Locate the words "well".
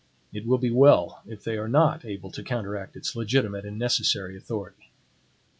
0.71-1.21